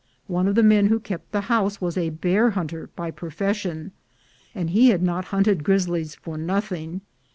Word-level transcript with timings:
One 0.25 0.47
of 0.47 0.55
the 0.55 0.63
men 0.63 0.87
who 0.87 0.99
kept 0.99 1.31
the 1.31 1.41
house 1.41 1.79
was 1.79 1.95
a 1.95 2.09
bear 2.09 2.49
hunter 2.49 2.89
by 2.95 3.11
profession, 3.11 3.91
and 4.55 4.71
he 4.71 4.89
had 4.89 5.03
not 5.03 5.25
hunted 5.25 5.63
grizzlies 5.63 6.15
for 6.15 6.39
nothing. 6.39 7.01